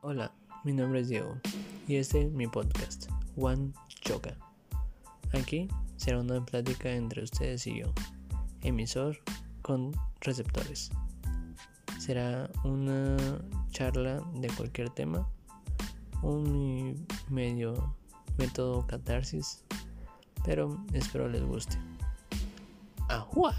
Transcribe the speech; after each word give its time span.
Hola, 0.00 0.30
mi 0.62 0.72
nombre 0.72 1.00
es 1.00 1.08
Diego 1.08 1.40
y 1.88 1.96
este 1.96 2.22
es 2.22 2.30
mi 2.30 2.46
podcast, 2.46 3.10
One 3.36 3.72
Choca. 3.88 4.36
Aquí 5.32 5.66
será 5.96 6.20
una 6.20 6.44
plática 6.46 6.92
entre 6.92 7.24
ustedes 7.24 7.66
y 7.66 7.80
yo, 7.80 7.86
emisor 8.62 9.18
con 9.60 9.90
receptores. 10.20 10.90
Será 11.98 12.48
una 12.62 13.16
charla 13.70 14.22
de 14.34 14.46
cualquier 14.50 14.88
tema, 14.90 15.28
un 16.22 17.04
medio 17.28 17.96
método 18.38 18.86
catarsis, 18.86 19.64
pero 20.44 20.78
espero 20.92 21.28
les 21.28 21.42
guste. 21.42 21.76
¡Ajua! 23.08 23.58